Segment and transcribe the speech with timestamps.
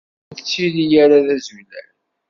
[0.31, 0.85] Ur ttili
[1.25, 1.87] d azulal.